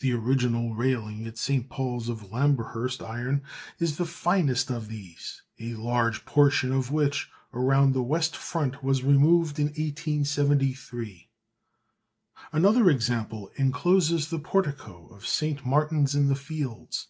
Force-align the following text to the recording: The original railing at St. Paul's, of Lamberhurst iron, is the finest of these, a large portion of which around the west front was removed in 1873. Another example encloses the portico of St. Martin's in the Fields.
The 0.00 0.12
original 0.14 0.72
railing 0.74 1.26
at 1.26 1.36
St. 1.36 1.68
Paul's, 1.68 2.08
of 2.08 2.32
Lamberhurst 2.32 3.02
iron, 3.02 3.42
is 3.78 3.98
the 3.98 4.06
finest 4.06 4.70
of 4.70 4.88
these, 4.88 5.42
a 5.60 5.74
large 5.74 6.24
portion 6.24 6.72
of 6.72 6.90
which 6.90 7.28
around 7.52 7.92
the 7.92 8.02
west 8.02 8.34
front 8.34 8.82
was 8.82 9.02
removed 9.04 9.58
in 9.58 9.66
1873. 9.66 11.28
Another 12.50 12.88
example 12.88 13.50
encloses 13.56 14.30
the 14.30 14.38
portico 14.38 15.06
of 15.08 15.26
St. 15.26 15.66
Martin's 15.66 16.14
in 16.14 16.28
the 16.28 16.34
Fields. 16.34 17.08